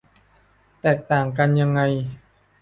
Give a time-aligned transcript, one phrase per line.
[0.81, 1.81] แตกต่างกันยังไง